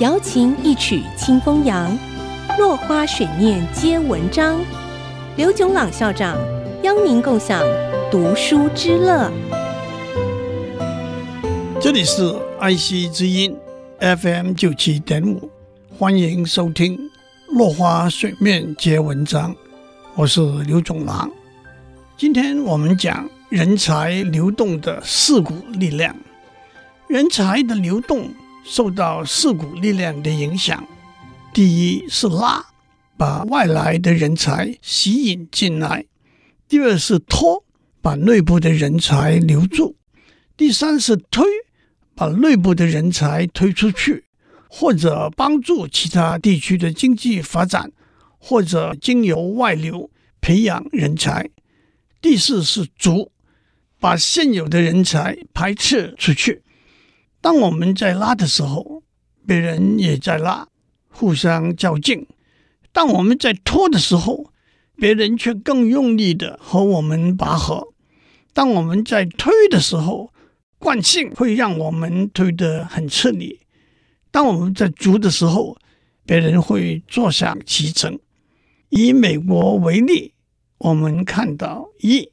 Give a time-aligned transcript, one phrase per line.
[0.00, 1.94] 瑶琴一曲清风扬，
[2.58, 4.58] 落花水面皆文章。
[5.36, 6.38] 刘炯朗校长
[6.82, 7.62] 邀您共享
[8.10, 9.30] 读书之乐。
[11.78, 13.54] 这里是爱惜之音
[13.98, 15.50] FM 九七点五，
[15.98, 16.96] 欢迎收听
[17.54, 19.52] 《落花水面皆文章》，
[20.14, 21.30] 我是刘炯朗。
[22.16, 26.16] 今天我们讲人才流动的四股力量。
[27.06, 28.30] 人才的流动
[28.64, 30.86] 受到四股力量的影响，
[31.52, 32.64] 第一是拉。
[33.16, 36.06] 把外来的人才吸引进来，
[36.66, 37.62] 第二是拖，
[38.00, 39.94] 把内部的人才留住；
[40.56, 41.44] 第三是推，
[42.14, 44.24] 把内部的人才推出去，
[44.70, 47.92] 或者帮助其他地区的经济发展，
[48.38, 51.50] 或者经由外流培养人才；
[52.22, 53.32] 第四是逐，
[53.98, 56.62] 把现有的人才排斥出去。
[57.40, 59.02] 当我们在拉的时候，
[59.46, 60.68] 别人也在拉，
[61.08, 62.26] 互相较劲。
[62.92, 64.52] 当我们在拖的时候，
[64.96, 67.94] 别人却更用力的和我们拔河；
[68.52, 70.32] 当我们在推的时候，
[70.78, 73.60] 惯性会让我们推得很吃力；
[74.30, 75.78] 当我们在足的时候，
[76.26, 78.18] 别人会坐享其成。
[78.90, 80.34] 以美国为例，
[80.78, 82.30] 我们看到：一，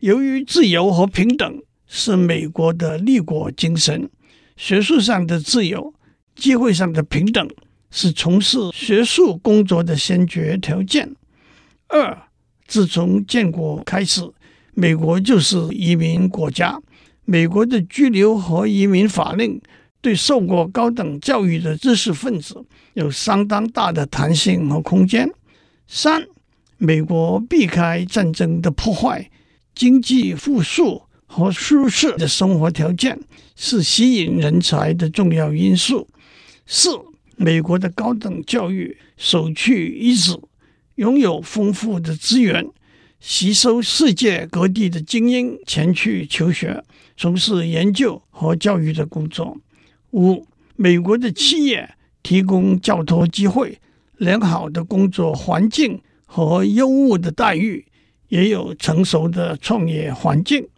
[0.00, 4.10] 由于自由和平等是美国的立国精神，
[4.60, 5.94] 学术上的自由，
[6.36, 7.48] 机会上的平等。
[7.90, 11.16] 是从事学术工作的先决条件。
[11.88, 12.16] 二，
[12.68, 14.20] 自从建国开始，
[14.74, 16.78] 美国就是移民国家。
[17.24, 19.60] 美国的居留和移民法令
[20.02, 25.28] 对受过高等教育的知识分子有相当大的弹性和空间。
[25.88, 26.24] 三，
[26.76, 29.30] 美国避开战争的破坏，
[29.74, 33.16] 经济复苏和舒适的生活条件
[33.54, 36.08] 是吸引人才的重要因素。
[36.66, 36.90] 四。
[37.42, 40.38] 美国的高等教育首屈一指，
[40.96, 42.68] 拥有丰富的资源，
[43.18, 46.84] 吸收世界各地的精英前去求学，
[47.16, 49.56] 从事研究和教育的工作。
[50.10, 50.46] 五，
[50.76, 53.78] 美国的企业提供较多机会、
[54.18, 57.86] 良好的工作环境和优渥的待遇，
[58.28, 60.68] 也有成熟的创业环境。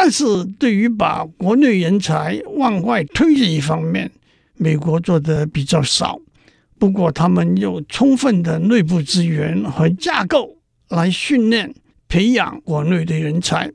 [0.00, 4.08] 但是对于把国内人才往外推这一方面，
[4.54, 6.20] 美国做的比较少，
[6.78, 10.56] 不过他们有充分的内部资源和架构
[10.88, 11.74] 来训练、
[12.06, 13.72] 培养国内的人才。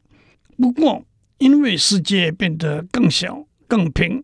[0.58, 1.04] 不过，
[1.40, 4.24] 因为世界变得更小、更平，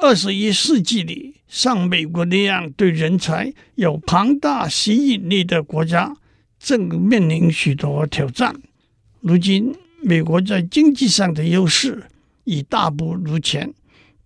[0.00, 6.16] 二十一世纪里，像美国那样对人才有庞大吸引力的国家，
[6.58, 8.56] 正面临许多挑战。
[9.20, 9.74] 如今，
[10.04, 12.04] 美国在经济上的优势
[12.44, 13.72] 已大不如前。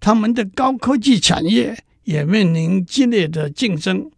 [0.01, 4.11] 他们的高科技产业也面临激烈的竞争，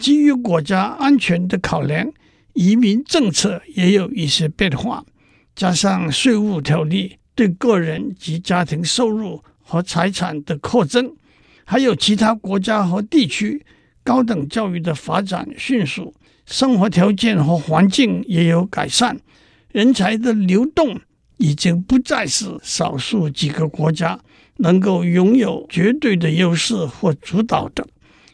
[0.00, 2.12] 基于国家安全的考量，
[2.54, 5.04] 移民政策也有一些变化。
[5.54, 11.14] 加上税务条例对个人及家庭收入和财产的扩增，
[11.64, 13.64] 还有其他国家和地区
[14.04, 19.18] 高等教育的发展迅速，生活条件和环境也有改善，
[19.76, 20.98] 人才的流动
[21.36, 24.18] 已经不再是少数几个国家。
[24.58, 27.86] 能够拥有绝对的优势或主导的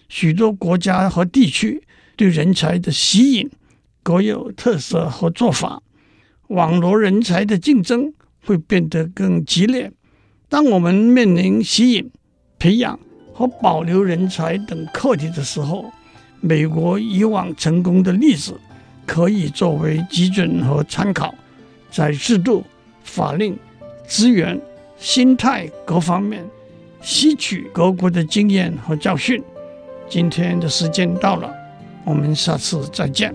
[0.09, 1.83] 许多国家和地区，
[2.15, 3.51] 对人才的吸引
[4.05, 5.83] 各有特色和做法，
[6.47, 8.15] 网罗人才的竞争
[8.45, 9.91] 会变得更激烈。
[10.49, 12.09] 当我们面临吸引、
[12.57, 13.01] 培养
[13.35, 15.93] 和保留人才等课题的时候，
[16.41, 18.61] 美国以往成功的例子
[19.13, 21.35] 可以作为基准和参考，
[21.91, 22.65] 在制度、
[23.05, 23.55] 法令、
[24.07, 24.59] 资源。
[24.99, 26.49] 心态各方面
[27.03, 29.43] 吸取各国的经验和教训。
[30.09, 31.53] 今天的时间到了，
[32.05, 33.35] 我们下次再见。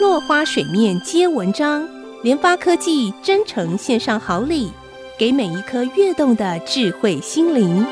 [0.00, 1.86] 落花水面皆文章，
[2.22, 4.72] 联发科技真诚献上好礼，
[5.18, 7.86] 给每一颗跃动的智慧心灵。